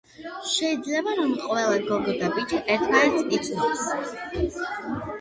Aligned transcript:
შეიძლება 0.51 1.13
რომ 1.19 1.35
ყველა 1.43 1.77
გოგო 1.91 2.17
და 2.23 2.33
ბიჭი 2.39 2.65
ერთმანეთს 2.79 3.31
იცნობს 3.41 4.61